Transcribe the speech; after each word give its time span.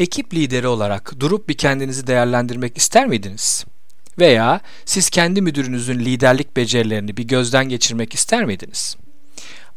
Ekip 0.00 0.34
lideri 0.34 0.66
olarak 0.66 1.20
durup 1.20 1.48
bir 1.48 1.56
kendinizi 1.56 2.06
değerlendirmek 2.06 2.78
ister 2.78 3.06
miydiniz? 3.06 3.64
Veya 4.18 4.60
siz 4.84 5.10
kendi 5.10 5.42
müdürünüzün 5.42 5.98
liderlik 5.98 6.56
becerilerini 6.56 7.16
bir 7.16 7.24
gözden 7.24 7.68
geçirmek 7.68 8.14
ister 8.14 8.44
miydiniz? 8.44 8.96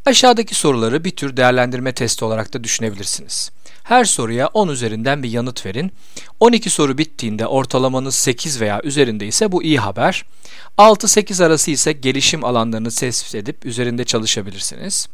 Aşağıdaki 0.05 0.55
soruları 0.55 1.03
bir 1.03 1.11
tür 1.11 1.37
değerlendirme 1.37 1.93
testi 1.93 2.25
olarak 2.25 2.53
da 2.53 2.63
düşünebilirsiniz. 2.63 3.51
Her 3.83 4.05
soruya 4.05 4.47
10 4.47 4.67
üzerinden 4.67 5.23
bir 5.23 5.29
yanıt 5.29 5.65
verin. 5.65 5.91
12 6.39 6.69
soru 6.69 6.97
bittiğinde 6.97 7.47
ortalamanız 7.47 8.15
8 8.15 8.61
veya 8.61 8.81
üzerinde 8.83 9.27
ise 9.27 9.51
bu 9.51 9.63
iyi 9.63 9.79
haber. 9.79 10.25
6-8 10.77 11.45
arası 11.45 11.71
ise 11.71 11.91
gelişim 11.91 12.45
alanlarını 12.45 12.89
tespit 12.89 13.35
edip 13.35 13.65
üzerinde 13.65 14.05
çalışabilirsiniz. 14.05 15.07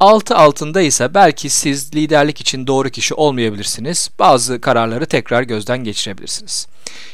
6 0.00 0.36
altında 0.36 0.80
ise 0.80 1.14
belki 1.14 1.50
siz 1.50 1.94
liderlik 1.94 2.40
için 2.40 2.66
doğru 2.66 2.90
kişi 2.90 3.14
olmayabilirsiniz. 3.14 4.10
Bazı 4.18 4.60
kararları 4.60 5.06
tekrar 5.06 5.42
gözden 5.42 5.84
geçirebilirsiniz. 5.84 6.66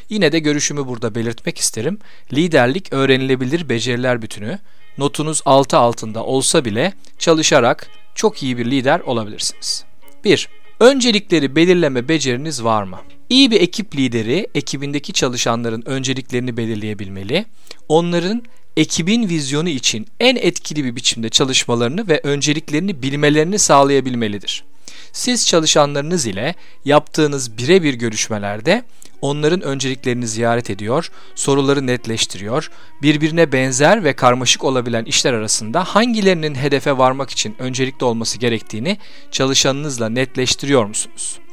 Yine 0.08 0.32
de 0.32 0.38
görüşümü 0.38 0.86
burada 0.86 1.14
belirtmek 1.14 1.58
isterim. 1.58 1.98
Liderlik 2.32 2.92
öğrenilebilir 2.92 3.68
beceriler 3.68 4.22
bütünü. 4.22 4.58
Notunuz 4.98 5.42
6 5.44 5.76
altında 5.76 6.24
olsa 6.24 6.64
bile 6.64 6.92
çalışarak 7.18 7.86
çok 8.14 8.42
iyi 8.42 8.58
bir 8.58 8.70
lider 8.70 9.00
olabilirsiniz. 9.00 9.84
1. 10.24 10.48
Öncelikleri 10.80 11.56
belirleme 11.56 12.08
beceriniz 12.08 12.64
var 12.64 12.82
mı? 12.82 12.98
İyi 13.28 13.50
bir 13.50 13.60
ekip 13.60 13.96
lideri 13.96 14.46
ekibindeki 14.54 15.12
çalışanların 15.12 15.82
önceliklerini 15.86 16.56
belirleyebilmeli. 16.56 17.46
Onların 17.88 18.42
ekibin 18.76 19.28
vizyonu 19.28 19.68
için 19.68 20.06
en 20.20 20.36
etkili 20.36 20.84
bir 20.84 20.96
biçimde 20.96 21.28
çalışmalarını 21.28 22.08
ve 22.08 22.20
önceliklerini 22.24 23.02
bilmelerini 23.02 23.58
sağlayabilmelidir. 23.58 24.64
Siz 25.12 25.46
çalışanlarınız 25.46 26.26
ile 26.26 26.54
yaptığınız 26.84 27.58
birebir 27.58 27.94
görüşmelerde 27.94 28.84
onların 29.20 29.60
önceliklerini 29.60 30.28
ziyaret 30.28 30.70
ediyor, 30.70 31.10
soruları 31.34 31.86
netleştiriyor, 31.86 32.70
birbirine 33.02 33.52
benzer 33.52 34.04
ve 34.04 34.12
karmaşık 34.12 34.64
olabilen 34.64 35.04
işler 35.04 35.32
arasında 35.32 35.84
hangilerinin 35.84 36.54
hedefe 36.54 36.98
varmak 36.98 37.30
için 37.30 37.56
öncelikli 37.58 38.04
olması 38.04 38.38
gerektiğini 38.38 38.98
çalışanınızla 39.30 40.08
netleştiriyor 40.08 40.84
musunuz? 40.84 41.43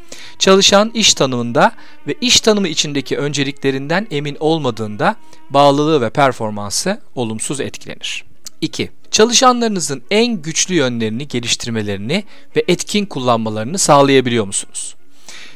Çalışan 0.42 0.92
iş 0.94 1.14
tanımında 1.14 1.72
ve 2.08 2.16
iş 2.22 2.42
tanımı 2.42 2.68
içindeki 2.68 3.18
önceliklerinden 3.18 4.08
emin 4.12 4.38
olmadığında 4.40 5.16
bağlılığı 5.50 6.02
ve 6.02 6.10
performansı 6.10 7.02
olumsuz 7.16 7.60
etkilenir. 7.60 8.24
2. 8.62 8.92
Çalışanlarınızın 9.12 10.04
en 10.12 10.42
güçlü 10.42 10.74
yönlerini 10.74 11.28
geliştirmelerini 11.28 12.24
ve 12.56 12.64
etkin 12.68 13.06
kullanmalarını 13.06 13.78
sağlayabiliyor 13.78 14.46
musunuz? 14.46 14.96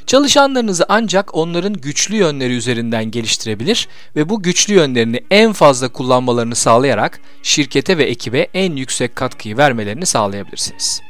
Çalışanlarınızı 0.08 0.86
ancak 0.90 1.36
onların 1.36 1.74
güçlü 1.74 2.16
yönleri 2.16 2.54
üzerinden 2.54 3.12
geliştirebilir 3.12 3.88
ve 4.16 4.30
bu 4.30 4.44
güçlü 4.44 4.74
yönlerini 4.74 5.24
en 5.32 5.54
fazla 5.54 5.90
kullanmalarını 5.90 6.56
sağlayarak 6.56 7.22
şirkete 7.44 7.98
ve 7.98 8.04
ekibe 8.04 8.48
en 8.54 8.76
yüksek 8.76 9.16
katkıyı 9.16 9.58
vermelerini 9.58 10.06
sağlayabilirsiniz. 10.06 11.02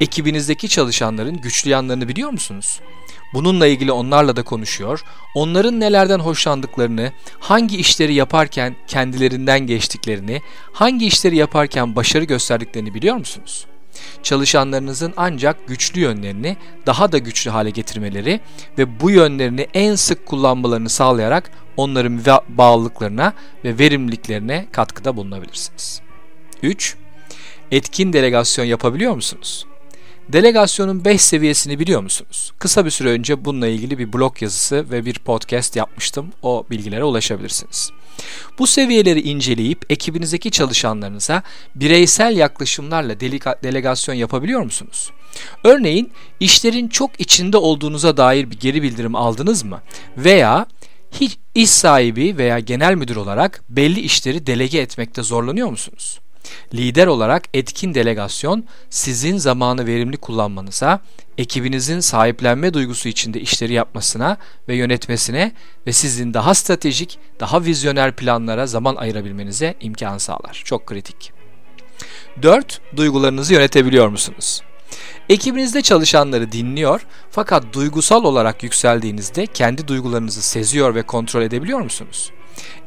Ekibinizdeki 0.00 0.68
çalışanların 0.68 1.36
güçlü 1.36 1.70
yanlarını 1.70 2.08
biliyor 2.08 2.30
musunuz? 2.30 2.80
Bununla 3.34 3.66
ilgili 3.66 3.92
onlarla 3.92 4.36
da 4.36 4.42
konuşuyor, 4.42 5.04
onların 5.34 5.80
nelerden 5.80 6.18
hoşlandıklarını, 6.18 7.12
hangi 7.40 7.76
işleri 7.76 8.14
yaparken 8.14 8.76
kendilerinden 8.86 9.60
geçtiklerini, 9.60 10.42
hangi 10.72 11.06
işleri 11.06 11.36
yaparken 11.36 11.96
başarı 11.96 12.24
gösterdiklerini 12.24 12.94
biliyor 12.94 13.16
musunuz? 13.16 13.66
Çalışanlarınızın 14.22 15.14
ancak 15.16 15.68
güçlü 15.68 16.00
yönlerini 16.00 16.56
daha 16.86 17.12
da 17.12 17.18
güçlü 17.18 17.50
hale 17.50 17.70
getirmeleri 17.70 18.40
ve 18.78 19.00
bu 19.00 19.10
yönlerini 19.10 19.66
en 19.74 19.94
sık 19.94 20.26
kullanmalarını 20.26 20.88
sağlayarak 20.88 21.50
onların 21.76 22.20
bağlılıklarına 22.48 23.32
ve 23.64 23.78
verimliliklerine 23.78 24.66
katkıda 24.72 25.16
bulunabilirsiniz. 25.16 26.00
3. 26.62 26.96
Etkin 27.70 28.12
delegasyon 28.12 28.64
yapabiliyor 28.64 29.14
musunuz? 29.14 29.66
Delegasyonun 30.32 31.04
5 31.04 31.20
seviyesini 31.20 31.78
biliyor 31.78 32.02
musunuz? 32.02 32.52
Kısa 32.58 32.84
bir 32.84 32.90
süre 32.90 33.08
önce 33.08 33.44
bununla 33.44 33.66
ilgili 33.66 33.98
bir 33.98 34.12
blog 34.12 34.42
yazısı 34.42 34.90
ve 34.90 35.04
bir 35.04 35.14
podcast 35.14 35.76
yapmıştım. 35.76 36.32
O 36.42 36.64
bilgilere 36.70 37.04
ulaşabilirsiniz. 37.04 37.90
Bu 38.58 38.66
seviyeleri 38.66 39.20
inceleyip 39.20 39.84
ekibinizdeki 39.90 40.50
çalışanlarınıza 40.50 41.42
bireysel 41.74 42.36
yaklaşımlarla 42.36 43.20
delegasyon 43.62 44.14
yapabiliyor 44.14 44.62
musunuz? 44.62 45.10
Örneğin 45.64 46.12
işlerin 46.40 46.88
çok 46.88 47.20
içinde 47.20 47.56
olduğunuza 47.56 48.16
dair 48.16 48.50
bir 48.50 48.60
geri 48.60 48.82
bildirim 48.82 49.14
aldınız 49.14 49.64
mı? 49.64 49.80
Veya 50.16 50.66
hiç 51.20 51.38
iş 51.54 51.70
sahibi 51.70 52.38
veya 52.38 52.58
genel 52.58 52.94
müdür 52.94 53.16
olarak 53.16 53.64
belli 53.68 54.00
işleri 54.00 54.46
delege 54.46 54.78
etmekte 54.78 55.22
zorlanıyor 55.22 55.68
musunuz? 55.68 56.18
Lider 56.74 57.06
olarak 57.06 57.44
etkin 57.54 57.94
delegasyon 57.94 58.64
sizin 58.90 59.36
zamanı 59.36 59.86
verimli 59.86 60.16
kullanmanıza, 60.16 61.00
ekibinizin 61.38 62.00
sahiplenme 62.00 62.74
duygusu 62.74 63.08
içinde 63.08 63.40
işleri 63.40 63.72
yapmasına 63.72 64.36
ve 64.68 64.76
yönetmesine 64.76 65.52
ve 65.86 65.92
sizin 65.92 66.34
daha 66.34 66.54
stratejik, 66.54 67.18
daha 67.40 67.64
vizyoner 67.64 68.16
planlara 68.16 68.66
zaman 68.66 68.96
ayırabilmenize 68.96 69.74
imkan 69.80 70.18
sağlar. 70.18 70.62
Çok 70.64 70.86
kritik. 70.86 71.32
4. 72.42 72.80
Duygularınızı 72.96 73.54
yönetebiliyor 73.54 74.08
musunuz? 74.08 74.62
Ekibinizde 75.28 75.82
çalışanları 75.82 76.52
dinliyor 76.52 77.06
fakat 77.30 77.72
duygusal 77.72 78.24
olarak 78.24 78.62
yükseldiğinizde 78.62 79.46
kendi 79.46 79.88
duygularınızı 79.88 80.42
seziyor 80.42 80.94
ve 80.94 81.02
kontrol 81.02 81.42
edebiliyor 81.42 81.80
musunuz? 81.80 82.30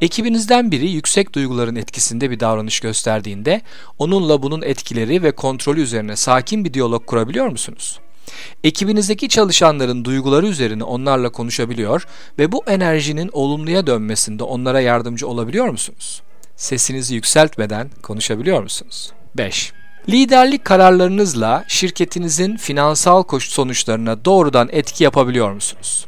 Ekibinizden 0.02 0.72
biri 0.72 0.90
yüksek 0.90 1.34
duyguların 1.34 1.76
etkisinde 1.76 2.32
bir 2.32 2.40
davranış 2.40 2.80
gösterdiğinde 2.80 3.62
onunla 4.00 4.44
bunun 4.44 4.62
etkileri 4.62 5.24
ve 5.24 5.32
kontrolü 5.32 5.82
üzerine 5.82 6.16
sakin 6.16 6.66
bir 6.66 6.74
diyalog 6.74 7.06
kurabiliyor 7.06 7.48
musunuz? 7.48 8.00
Ekibinizdeki 8.64 9.30
çalışanların 9.30 10.06
duyguları 10.06 10.48
üzerine 10.48 10.84
onlarla 10.84 11.32
konuşabiliyor 11.32 12.08
ve 12.40 12.52
bu 12.52 12.64
enerjinin 12.68 13.30
olumluya 13.34 13.88
dönmesinde 13.88 14.44
onlara 14.44 14.82
yardımcı 14.82 15.28
olabiliyor 15.28 15.68
musunuz? 15.70 16.22
Sesinizi 16.56 17.16
yükseltmeden 17.16 17.90
konuşabiliyor 18.04 18.64
musunuz? 18.64 19.12
5. 19.38 19.74
Liderlik 20.10 20.66
kararlarınızla 20.66 21.66
şirketinizin 21.68 22.58
finansal 22.58 23.24
sonuçlarına 23.40 24.26
doğrudan 24.26 24.70
etki 24.72 25.04
yapabiliyor 25.04 25.52
musunuz? 25.52 26.06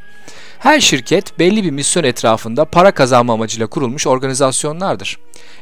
Her 0.60 0.80
şirket 0.80 1.40
belli 1.40 1.64
bir 1.64 1.72
misyon 1.72 2.04
etrafında 2.04 2.66
para 2.66 2.92
kazanma 2.92 3.34
amacıyla 3.34 3.68
kurulmuş 3.68 4.08
organizasyonlardır. 4.08 5.18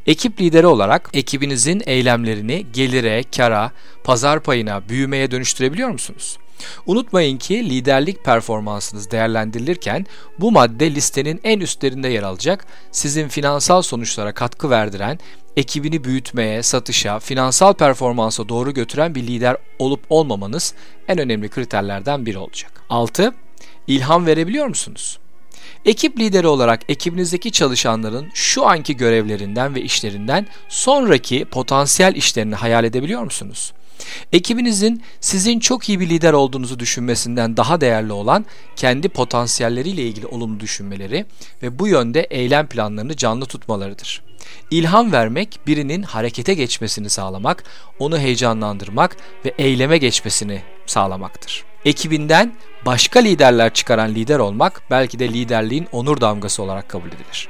Ekip 0.05 0.41
lideri 0.41 0.67
olarak 0.67 1.09
ekibinizin 1.13 1.83
eylemlerini 1.85 2.65
gelire, 2.73 3.23
kara, 3.37 3.71
pazar 4.03 4.39
payına, 4.39 4.89
büyümeye 4.89 5.31
dönüştürebiliyor 5.31 5.89
musunuz? 5.89 6.37
Unutmayın 6.85 7.37
ki 7.37 7.69
liderlik 7.69 8.25
performansınız 8.25 9.11
değerlendirilirken 9.11 10.05
bu 10.39 10.51
madde 10.51 10.95
listenin 10.95 11.39
en 11.43 11.59
üstlerinde 11.59 12.07
yer 12.07 12.23
alacak. 12.23 12.65
Sizin 12.91 13.27
finansal 13.27 13.81
sonuçlara 13.81 14.33
katkı 14.33 14.69
verdiren, 14.69 15.19
ekibini 15.57 16.03
büyütmeye, 16.03 16.63
satışa, 16.63 17.19
finansal 17.19 17.73
performansa 17.73 18.49
doğru 18.49 18.73
götüren 18.73 19.15
bir 19.15 19.27
lider 19.27 19.57
olup 19.79 20.01
olmamanız 20.09 20.73
en 21.07 21.17
önemli 21.17 21.49
kriterlerden 21.49 22.25
biri 22.25 22.37
olacak. 22.37 22.71
6 22.89 23.33
ilham 23.87 24.25
verebiliyor 24.25 24.67
musunuz? 24.67 25.19
Ekip 25.85 26.19
lideri 26.19 26.47
olarak 26.47 26.81
ekibinizdeki 26.89 27.51
çalışanların 27.51 28.29
şu 28.33 28.65
anki 28.65 28.97
görevlerinden 28.97 29.75
ve 29.75 29.81
işlerinden 29.81 30.47
sonraki 30.69 31.45
potansiyel 31.45 32.15
işlerini 32.15 32.55
hayal 32.55 32.83
edebiliyor 32.83 33.23
musunuz? 33.23 33.73
Ekibinizin 34.33 35.03
sizin 35.19 35.59
çok 35.59 35.89
iyi 35.89 35.99
bir 35.99 36.09
lider 36.09 36.33
olduğunuzu 36.33 36.79
düşünmesinden 36.79 37.57
daha 37.57 37.81
değerli 37.81 38.13
olan 38.13 38.45
kendi 38.75 39.09
potansiyelleriyle 39.09 40.01
ilgili 40.01 40.27
olumlu 40.27 40.59
düşünmeleri 40.59 41.25
ve 41.63 41.79
bu 41.79 41.87
yönde 41.87 42.21
eylem 42.21 42.67
planlarını 42.67 43.15
canlı 43.15 43.45
tutmalarıdır. 43.45 44.23
İlham 44.71 45.11
vermek 45.11 45.59
birinin 45.67 46.03
harekete 46.03 46.53
geçmesini 46.53 47.09
sağlamak, 47.09 47.63
onu 47.99 48.19
heyecanlandırmak 48.19 49.17
ve 49.45 49.53
eyleme 49.57 49.97
geçmesini 49.97 50.61
sağlamaktır. 50.85 51.74
Ekibinden 51.85 52.53
başka 52.85 53.19
liderler 53.19 53.73
çıkaran 53.73 54.15
lider 54.15 54.39
olmak 54.39 54.81
belki 54.91 55.19
de 55.19 55.29
liderliğin 55.29 55.87
onur 55.91 56.21
damgası 56.21 56.63
olarak 56.63 56.89
kabul 56.89 57.07
edilir. 57.07 57.47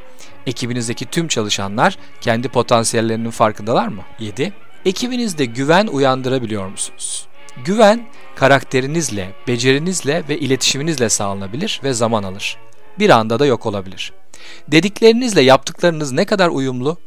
Ekibinizdeki 0.47 1.05
tüm 1.05 1.27
çalışanlar 1.27 1.97
kendi 2.21 2.49
potansiyellerinin 2.49 3.29
farkındalar 3.29 3.87
mı? 3.87 4.01
7. 4.19 4.53
Ekibinizde 4.85 5.45
güven 5.45 5.87
uyandırabiliyor 5.87 6.67
musunuz? 6.67 7.27
Güven 7.65 8.07
karakterinizle, 8.35 9.31
becerinizle 9.47 10.23
ve 10.29 10.39
iletişiminizle 10.39 11.09
sağlanabilir 11.09 11.81
ve 11.83 11.93
zaman 11.93 12.23
alır. 12.23 12.57
Bir 12.99 13.09
anda 13.09 13.39
da 13.39 13.45
yok 13.45 13.65
olabilir. 13.65 14.13
Dediklerinizle 14.67 15.41
yaptıklarınız 15.41 16.11
ne 16.11 16.25
kadar 16.25 16.49
uyumlu? 16.49 16.97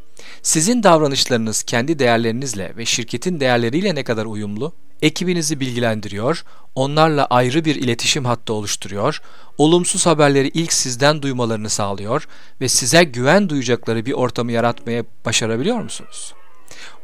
Sizin 0.43 0.83
davranışlarınız 0.83 1.63
kendi 1.63 1.99
değerlerinizle 1.99 2.73
ve 2.77 2.85
şirketin 2.85 3.41
değerleriyle 3.41 3.95
ne 3.95 4.05
kadar 4.05 4.27
uyumlu? 4.27 4.73
Ekibinizi 5.03 5.61
bilgilendiriyor, 5.61 6.45
onlarla 6.75 7.25
ayrı 7.25 7.65
bir 7.65 7.77
iletişim 7.77 8.25
hattı 8.25 8.53
oluşturuyor, 8.53 9.21
olumsuz 9.59 10.07
haberleri 10.07 10.49
ilk 10.49 10.73
sizden 10.73 11.23
duymalarını 11.23 11.71
sağlıyor 11.71 12.29
ve 12.61 12.69
size 12.69 13.05
güven 13.05 13.49
duyacakları 13.49 14.07
bir 14.07 14.13
ortamı 14.13 14.53
yaratmaya 14.53 15.05
başarabiliyor 15.25 15.81
musunuz? 15.81 16.35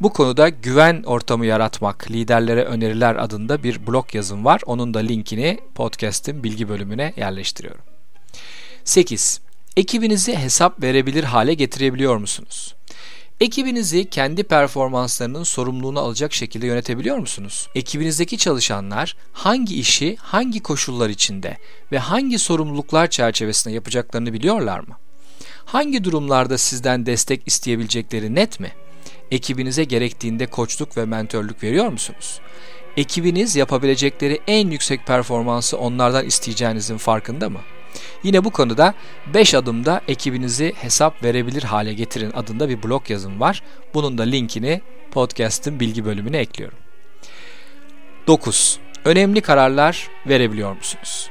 Bu 0.00 0.12
konuda 0.12 0.48
güven 0.48 1.02
ortamı 1.06 1.46
yaratmak, 1.46 2.10
liderlere 2.10 2.64
öneriler 2.64 3.16
adında 3.16 3.62
bir 3.62 3.86
blog 3.86 4.14
yazım 4.14 4.44
var. 4.44 4.60
Onun 4.66 4.94
da 4.94 4.98
linkini 4.98 5.58
podcast'in 5.74 6.44
bilgi 6.44 6.68
bölümüne 6.68 7.12
yerleştiriyorum. 7.16 7.84
8. 8.84 9.40
Ekibinizi 9.76 10.36
hesap 10.36 10.82
verebilir 10.82 11.24
hale 11.24 11.54
getirebiliyor 11.54 12.16
musunuz? 12.16 12.74
Ekibinizi 13.40 14.10
kendi 14.10 14.42
performanslarının 14.42 15.42
sorumluluğunu 15.42 16.00
alacak 16.00 16.32
şekilde 16.32 16.66
yönetebiliyor 16.66 17.18
musunuz? 17.18 17.68
Ekibinizdeki 17.74 18.38
çalışanlar 18.38 19.16
hangi 19.32 19.80
işi 19.80 20.16
hangi 20.16 20.60
koşullar 20.62 21.08
içinde 21.08 21.58
ve 21.92 21.98
hangi 21.98 22.38
sorumluluklar 22.38 23.06
çerçevesinde 23.06 23.74
yapacaklarını 23.74 24.32
biliyorlar 24.32 24.78
mı? 24.80 24.96
Hangi 25.64 26.04
durumlarda 26.04 26.58
sizden 26.58 27.06
destek 27.06 27.42
isteyebilecekleri 27.46 28.34
net 28.34 28.60
mi? 28.60 28.72
Ekibinize 29.30 29.84
gerektiğinde 29.84 30.46
koçluk 30.46 30.96
ve 30.96 31.04
mentörlük 31.04 31.62
veriyor 31.62 31.88
musunuz? 31.88 32.40
Ekibiniz 32.96 33.56
yapabilecekleri 33.56 34.40
en 34.46 34.70
yüksek 34.70 35.06
performansı 35.06 35.78
onlardan 35.78 36.26
isteyeceğinizin 36.26 36.96
farkında 36.98 37.50
mı? 37.50 37.60
Yine 38.22 38.44
bu 38.44 38.50
konuda 38.50 38.94
5 39.34 39.54
adımda 39.54 40.00
ekibinizi 40.08 40.72
hesap 40.76 41.22
verebilir 41.22 41.62
hale 41.62 41.94
getirin 41.94 42.32
adında 42.32 42.68
bir 42.68 42.82
blog 42.82 43.10
yazım 43.10 43.40
var. 43.40 43.62
Bunun 43.94 44.18
da 44.18 44.22
linkini 44.22 44.80
podcast'ın 45.10 45.80
bilgi 45.80 46.04
bölümüne 46.04 46.38
ekliyorum. 46.38 46.78
9. 48.26 48.78
Önemli 49.04 49.40
kararlar 49.40 50.08
verebiliyor 50.26 50.76
musunuz? 50.76 51.30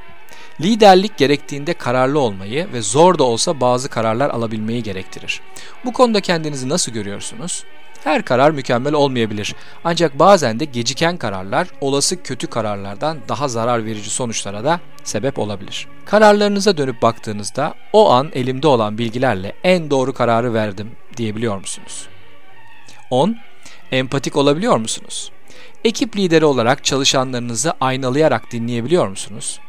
Liderlik 0.62 1.18
gerektiğinde 1.18 1.74
kararlı 1.74 2.20
olmayı 2.20 2.74
ve 2.74 2.82
zor 2.82 3.18
da 3.18 3.24
olsa 3.24 3.62
bazı 3.62 3.90
kararlar 3.90 4.30
alabilmeyi 4.30 4.84
gerektirir. 4.84 5.42
Bu 5.86 5.94
konuda 5.94 6.22
kendinizi 6.22 6.70
nasıl 6.70 6.92
görüyorsunuz? 6.92 7.64
Her 8.04 8.26
karar 8.26 8.52
mükemmel 8.52 8.94
olmayabilir. 8.94 9.56
Ancak 9.84 10.20
bazen 10.20 10.60
de 10.60 10.66
geciken 10.66 11.18
kararlar 11.18 11.68
olası 11.82 12.24
kötü 12.24 12.48
kararlardan 12.48 13.18
daha 13.30 13.48
zarar 13.48 13.86
verici 13.86 14.10
sonuçlara 14.10 14.64
da 14.64 14.80
sebep 15.04 15.40
olabilir. 15.40 15.88
Kararlarınıza 16.06 16.78
dönüp 16.78 17.02
baktığınızda 17.02 17.74
o 17.94 18.12
an 18.12 18.32
elimde 18.34 18.68
olan 18.68 18.98
bilgilerle 18.98 19.54
en 19.64 19.90
doğru 19.90 20.14
kararı 20.14 20.54
verdim 20.54 20.92
diyebiliyor 21.18 21.58
musunuz? 21.58 22.08
10. 23.10 23.38
Empatik 23.92 24.38
olabiliyor 24.38 24.78
musunuz? 24.78 25.32
Ekip 25.84 26.16
lideri 26.16 26.46
olarak 26.46 26.84
çalışanlarınızı 26.84 27.74
aynalayarak 27.82 28.52
dinleyebiliyor 28.52 29.08
musunuz? 29.08 29.60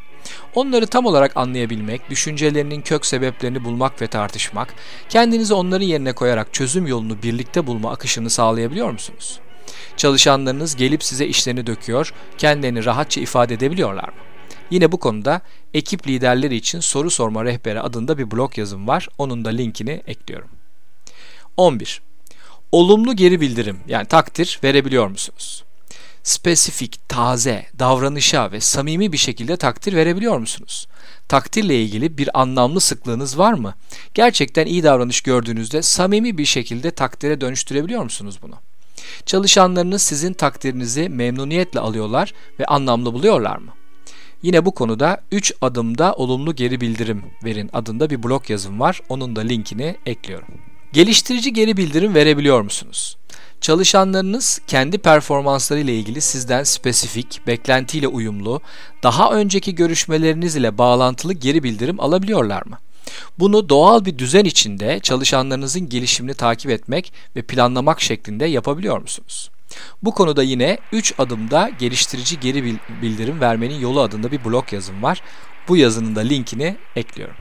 Onları 0.55 0.87
tam 0.87 1.05
olarak 1.05 1.37
anlayabilmek, 1.37 2.09
düşüncelerinin 2.09 2.81
kök 2.81 3.05
sebeplerini 3.05 3.63
bulmak 3.63 4.01
ve 4.01 4.07
tartışmak, 4.07 4.73
kendinizi 5.09 5.53
onların 5.53 5.85
yerine 5.85 6.13
koyarak 6.13 6.53
çözüm 6.53 6.87
yolunu 6.87 7.23
birlikte 7.23 7.67
bulma 7.67 7.91
akışını 7.91 8.29
sağlayabiliyor 8.29 8.91
musunuz? 8.91 9.39
Çalışanlarınız 9.97 10.75
gelip 10.75 11.03
size 11.03 11.25
işlerini 11.25 11.67
döküyor, 11.67 12.13
kendilerini 12.37 12.85
rahatça 12.85 13.21
ifade 13.21 13.53
edebiliyorlar 13.53 14.07
mı? 14.07 14.19
Yine 14.71 14.91
bu 14.91 14.99
konuda 14.99 15.41
ekip 15.73 16.07
liderleri 16.07 16.55
için 16.55 16.79
soru 16.79 17.11
sorma 17.11 17.45
rehberi 17.45 17.81
adında 17.81 18.17
bir 18.17 18.31
blog 18.31 18.57
yazım 18.57 18.87
var. 18.87 19.07
Onun 19.17 19.45
da 19.45 19.49
linkini 19.49 20.01
ekliyorum. 20.07 20.49
11. 21.57 22.01
Olumlu 22.71 23.15
geri 23.15 23.41
bildirim 23.41 23.79
yani 23.87 24.05
takdir 24.07 24.59
verebiliyor 24.63 25.07
musunuz? 25.07 25.64
Spesifik, 26.25 27.09
taze, 27.09 27.65
davranışa 27.79 28.51
ve 28.51 28.59
samimi 28.59 29.11
bir 29.11 29.17
şekilde 29.17 29.57
takdir 29.57 29.93
verebiliyor 29.95 30.37
musunuz? 30.37 30.87
Takdirle 31.27 31.81
ilgili 31.81 32.17
bir 32.17 32.41
anlamlı 32.41 32.81
sıklığınız 32.81 33.37
var 33.37 33.53
mı? 33.53 33.73
Gerçekten 34.13 34.65
iyi 34.65 34.83
davranış 34.83 35.21
gördüğünüzde 35.21 35.81
samimi 35.81 36.37
bir 36.37 36.45
şekilde 36.45 36.91
takdire 36.91 37.41
dönüştürebiliyor 37.41 38.03
musunuz 38.03 38.39
bunu? 38.41 38.55
Çalışanlarınız 39.25 40.01
sizin 40.01 40.33
takdirinizi 40.33 41.09
memnuniyetle 41.09 41.79
alıyorlar 41.79 42.33
ve 42.59 42.65
anlamlı 42.65 43.13
buluyorlar 43.13 43.57
mı? 43.57 43.71
Yine 44.41 44.65
bu 44.65 44.71
konuda 44.71 45.21
3 45.31 45.53
adımda 45.61 46.13
olumlu 46.13 46.55
geri 46.55 46.81
bildirim 46.81 47.23
verin 47.43 47.69
adında 47.73 48.09
bir 48.09 48.23
blog 48.23 48.49
yazım 48.49 48.79
var. 48.79 49.01
Onun 49.09 49.35
da 49.35 49.41
linkini 49.41 49.95
ekliyorum. 50.05 50.47
Geliştirici 50.93 51.53
geri 51.53 51.77
bildirim 51.77 52.15
verebiliyor 52.15 52.61
musunuz? 52.61 53.17
Çalışanlarınız 53.61 54.61
kendi 54.67 54.97
performansları 54.97 55.79
ile 55.79 55.95
ilgili 55.95 56.21
sizden 56.21 56.63
spesifik, 56.63 57.41
beklentiyle 57.47 58.07
uyumlu, 58.07 58.61
daha 59.03 59.31
önceki 59.31 59.75
görüşmeleriniz 59.75 60.55
ile 60.55 60.77
bağlantılı 60.77 61.33
geri 61.33 61.63
bildirim 61.63 61.99
alabiliyorlar 61.99 62.65
mı? 62.65 62.77
Bunu 63.39 63.69
doğal 63.69 64.05
bir 64.05 64.17
düzen 64.17 64.45
içinde 64.45 64.99
çalışanlarınızın 64.99 65.89
gelişimini 65.89 66.33
takip 66.33 66.71
etmek 66.71 67.13
ve 67.35 67.41
planlamak 67.41 68.01
şeklinde 68.01 68.45
yapabiliyor 68.45 68.97
musunuz? 68.97 69.49
Bu 70.03 70.13
konuda 70.13 70.43
yine 70.43 70.77
3 70.91 71.13
adımda 71.17 71.69
geliştirici 71.79 72.39
geri 72.39 72.79
bildirim 73.01 73.41
vermenin 73.41 73.79
yolu 73.79 74.01
adında 74.01 74.31
bir 74.31 74.45
blog 74.45 74.73
yazım 74.73 75.03
var. 75.03 75.21
Bu 75.67 75.77
yazının 75.77 76.15
da 76.15 76.19
linkini 76.19 76.77
ekliyorum. 76.95 77.35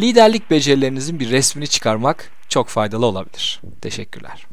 Liderlik 0.00 0.50
becerilerinizin 0.50 1.20
bir 1.20 1.30
resmini 1.30 1.68
çıkarmak 1.68 2.32
çok 2.48 2.68
faydalı 2.68 3.06
olabilir. 3.06 3.60
Teşekkürler. 3.80 4.46